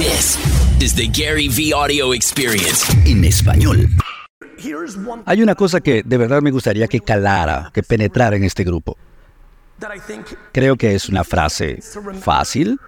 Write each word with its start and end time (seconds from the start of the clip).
This 0.00 0.38
is 0.80 0.94
the 0.94 1.08
Gary 1.08 1.50
V 1.50 1.74
Audio 1.74 2.14
Experience 2.14 2.90
en 3.04 3.22
español. 3.22 3.86
Hay 5.26 5.42
una 5.42 5.54
cosa 5.54 5.82
que 5.82 6.02
de 6.02 6.16
verdad 6.16 6.40
me 6.40 6.50
gustaría 6.50 6.88
que 6.88 7.00
calara, 7.00 7.70
que 7.74 7.82
penetrara 7.82 8.34
en 8.34 8.44
este 8.44 8.64
grupo. 8.64 8.96
Creo 10.52 10.76
que 10.76 10.94
es 10.94 11.10
una 11.10 11.22
frase 11.22 11.80
fácil, 12.18 12.80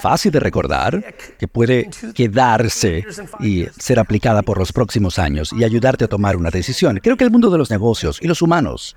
fácil 0.00 0.30
de 0.30 0.38
recordar, 0.38 1.16
que 1.40 1.48
puede 1.48 1.90
quedarse 2.14 3.04
y 3.40 3.66
ser 3.76 3.98
aplicada 3.98 4.42
por 4.42 4.56
los 4.56 4.72
próximos 4.72 5.18
años 5.18 5.52
y 5.52 5.64
ayudarte 5.64 6.04
a 6.04 6.08
tomar 6.08 6.36
una 6.36 6.50
decisión. 6.50 7.00
Creo 7.02 7.16
que 7.16 7.24
el 7.24 7.32
mundo 7.32 7.50
de 7.50 7.58
los 7.58 7.68
negocios 7.72 8.20
y 8.22 8.28
los 8.28 8.42
humanos 8.42 8.94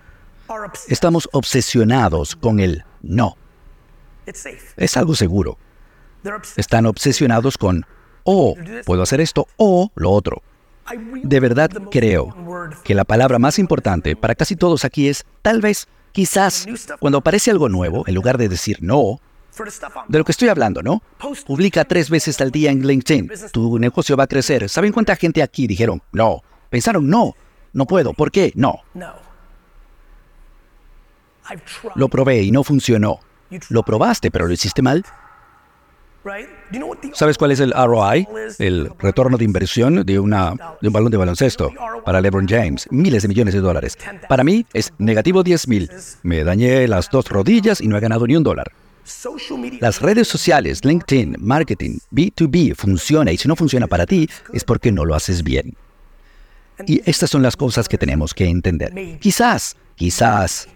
estamos 0.89 1.27
obsesionados 1.31 2.35
con 2.35 2.59
el 2.59 2.83
no. 3.01 3.35
Es 4.77 4.95
algo 4.95 5.15
seguro. 5.15 5.57
Están 6.57 6.85
obsesionados 6.85 7.57
con 7.57 7.85
o 8.23 8.55
puedo 8.85 9.01
hacer 9.03 9.21
esto 9.21 9.47
o 9.57 9.91
lo 9.95 10.11
otro. 10.11 10.41
De 11.23 11.39
verdad 11.39 11.69
creo 11.91 12.35
que 12.83 12.95
la 12.95 13.03
palabra 13.03 13.39
más 13.39 13.59
importante 13.59 14.15
para 14.15 14.35
casi 14.35 14.55
todos 14.55 14.85
aquí 14.85 15.07
es 15.07 15.25
tal 15.41 15.61
vez, 15.61 15.87
quizás, 16.11 16.65
cuando 16.99 17.19
aparece 17.19 17.51
algo 17.51 17.69
nuevo, 17.69 18.03
en 18.07 18.15
lugar 18.15 18.37
de 18.37 18.49
decir 18.49 18.79
no, 18.81 19.19
de 20.07 20.17
lo 20.17 20.25
que 20.25 20.31
estoy 20.31 20.49
hablando, 20.49 20.81
¿no? 20.81 21.03
Publica 21.45 21.85
tres 21.85 22.09
veces 22.09 22.41
al 22.41 22.51
día 22.51 22.71
en 22.71 22.85
LinkedIn. 22.85 23.31
Tu 23.51 23.77
negocio 23.77 24.17
va 24.17 24.23
a 24.23 24.27
crecer. 24.27 24.67
¿Saben 24.67 24.91
cuánta 24.91 25.15
gente 25.15 25.43
aquí 25.43 25.67
dijeron 25.67 26.01
no? 26.11 26.41
Pensaron 26.69 27.07
no. 27.07 27.35
No 27.71 27.85
puedo. 27.85 28.13
¿Por 28.13 28.31
qué? 28.31 28.51
No. 28.55 28.79
Lo 31.95 32.09
probé 32.09 32.41
y 32.41 32.51
no 32.51 32.63
funcionó. 32.63 33.19
Lo 33.69 33.83
probaste, 33.83 34.31
pero 34.31 34.47
lo 34.47 34.53
hiciste 34.53 34.81
mal. 34.81 35.05
¿Sabes 37.13 37.37
cuál 37.37 37.51
es 37.51 37.59
el 37.59 37.73
ROI? 37.73 38.27
El 38.59 38.89
retorno 38.99 39.37
de 39.37 39.45
inversión 39.45 40.05
de, 40.05 40.19
una, 40.19 40.53
de 40.81 40.87
un 40.87 40.93
balón 40.93 41.11
de 41.11 41.17
baloncesto 41.17 41.71
para 42.05 42.21
LeBron 42.21 42.47
James. 42.47 42.87
Miles 42.91 43.23
de 43.23 43.27
millones 43.27 43.53
de 43.53 43.59
dólares. 43.59 43.97
Para 44.29 44.43
mí 44.43 44.65
es 44.73 44.93
negativo 44.97 45.43
10 45.43 45.67
mil. 45.67 45.89
Me 46.23 46.43
dañé 46.43 46.87
las 46.87 47.09
dos 47.09 47.29
rodillas 47.29 47.81
y 47.81 47.87
no 47.87 47.97
he 47.97 47.99
ganado 47.99 48.25
ni 48.25 48.35
un 48.35 48.43
dólar. 48.43 48.71
Las 49.81 50.01
redes 50.01 50.29
sociales, 50.29 50.85
LinkedIn, 50.85 51.35
marketing, 51.39 51.97
B2B 52.11 52.75
funciona 52.75 53.31
y 53.33 53.37
si 53.37 53.49
no 53.49 53.55
funciona 53.55 53.87
para 53.87 54.05
ti 54.05 54.29
es 54.53 54.63
porque 54.63 54.91
no 54.91 55.03
lo 55.03 55.15
haces 55.15 55.43
bien. 55.43 55.75
Y 56.87 57.01
estas 57.09 57.29
son 57.29 57.43
las 57.43 57.57
cosas 57.57 57.89
que 57.89 57.97
tenemos 57.97 58.33
que 58.33 58.45
entender. 58.45 59.19
Quizás, 59.19 59.75
quizás 59.95 60.69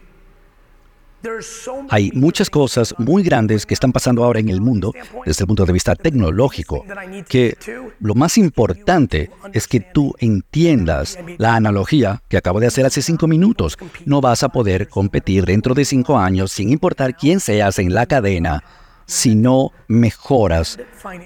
hay 1.89 2.11
muchas 2.13 2.49
cosas 2.49 2.93
muy 2.97 3.23
grandes 3.23 3.65
que 3.65 3.73
están 3.73 3.91
pasando 3.91 4.23
ahora 4.23 4.39
en 4.39 4.49
el 4.49 4.61
mundo 4.61 4.93
desde 5.25 5.43
el 5.43 5.47
punto 5.47 5.65
de 5.65 5.73
vista 5.73 5.95
tecnológico, 5.95 6.85
que 7.27 7.57
lo 7.99 8.15
más 8.15 8.37
importante 8.37 9.31
es 9.53 9.67
que 9.67 9.79
tú 9.79 10.13
entiendas 10.19 11.17
la 11.37 11.55
analogía 11.55 12.21
que 12.29 12.37
acabo 12.37 12.59
de 12.59 12.67
hacer 12.67 12.85
hace 12.85 13.01
cinco 13.01 13.27
minutos. 13.27 13.77
No 14.05 14.21
vas 14.21 14.43
a 14.43 14.49
poder 14.49 14.87
competir 14.89 15.45
dentro 15.45 15.73
de 15.73 15.85
cinco 15.85 16.17
años 16.17 16.51
sin 16.51 16.69
importar 16.69 17.15
quién 17.15 17.39
seas 17.39 17.79
en 17.79 17.93
la 17.93 18.05
cadena 18.05 18.63
si 19.05 19.35
no 19.35 19.71
mejoras 19.87 20.77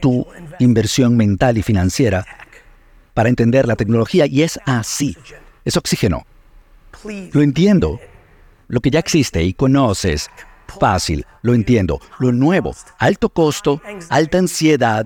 tu 0.02 0.25
inversión 0.59 1.17
mental 1.17 1.58
y 1.58 1.64
financiera 1.64 2.25
para 3.14 3.30
entender 3.30 3.67
la 3.67 3.75
tecnología. 3.75 4.25
Y 4.25 4.44
es 4.44 4.59
así. 4.66 5.17
Es 5.66 5.78
oxígeno. 5.78 6.25
Lo 7.34 7.42
entiendo. 7.42 8.00
Lo 8.72 8.80
que 8.80 8.89
ya 8.89 9.00
existe 9.00 9.44
y 9.44 9.53
conoces, 9.53 10.30
fácil, 10.72 11.25
lo 11.41 11.53
entiendo. 11.53 12.00
Lo 12.19 12.31
nuevo, 12.31 12.73
alto 12.97 13.30
costo, 13.30 13.81
alta 14.09 14.38
ansiedad. 14.38 15.05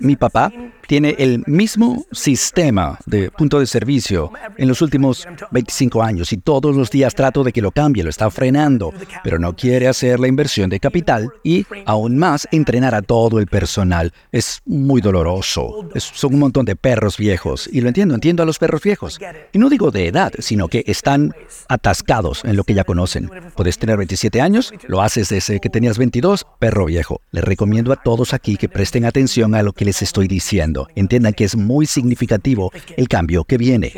Mi 0.00 0.16
papá 0.16 0.52
tiene 0.86 1.14
el 1.18 1.44
mismo 1.46 2.04
sistema 2.10 2.98
de 3.06 3.30
punto 3.30 3.60
de 3.60 3.66
servicio 3.66 4.32
en 4.56 4.68
los 4.68 4.82
últimos 4.82 5.26
25 5.50 6.02
años 6.02 6.32
y 6.32 6.38
todos 6.38 6.74
los 6.74 6.90
días 6.90 7.14
trato 7.14 7.44
de 7.44 7.52
que 7.52 7.62
lo 7.62 7.70
cambie, 7.70 8.02
lo 8.02 8.10
está 8.10 8.30
frenando, 8.30 8.92
pero 9.22 9.38
no 9.38 9.54
quiere 9.54 9.88
hacer 9.88 10.18
la 10.18 10.28
inversión 10.28 10.68
de 10.68 10.80
capital 10.80 11.30
y 11.44 11.66
aún 11.86 12.18
más 12.18 12.48
entrenar 12.50 12.94
a 12.94 13.02
todo 13.02 13.38
el 13.38 13.46
personal. 13.46 14.12
Es 14.32 14.60
muy 14.66 15.00
doloroso. 15.00 15.88
son 15.94 16.34
un 16.34 16.40
montón 16.40 16.64
de 16.64 16.76
perros 16.76 17.16
viejos 17.16 17.68
y 17.70 17.80
lo 17.80 17.88
entiendo, 17.88 18.14
entiendo 18.14 18.42
a 18.42 18.46
los 18.46 18.58
perros 18.58 18.82
viejos. 18.82 19.20
Y 19.52 19.58
no 19.58 19.68
digo 19.68 19.90
de 19.90 20.08
edad, 20.08 20.32
sino 20.38 20.68
que 20.68 20.84
están 20.86 21.34
atascados 21.68 22.44
en 22.44 22.56
lo 22.56 22.64
que 22.64 22.74
ya 22.74 22.84
conocen. 22.84 23.30
Puedes 23.54 23.78
tener 23.78 23.96
27 23.96 24.31
años, 24.40 24.72
lo 24.86 25.02
haces 25.02 25.28
desde 25.28 25.60
que 25.60 25.68
tenías 25.68 25.98
22, 25.98 26.46
perro 26.58 26.86
viejo. 26.86 27.20
Les 27.30 27.44
recomiendo 27.44 27.92
a 27.92 27.96
todos 27.96 28.34
aquí 28.34 28.56
que 28.56 28.68
presten 28.68 29.04
atención 29.04 29.54
a 29.54 29.62
lo 29.62 29.72
que 29.72 29.84
les 29.84 30.02
estoy 30.02 30.28
diciendo. 30.28 30.88
Entiendan 30.94 31.34
que 31.34 31.44
es 31.44 31.56
muy 31.56 31.86
significativo 31.86 32.72
el 32.96 33.08
cambio 33.08 33.44
que 33.44 33.58
viene. 33.58 33.92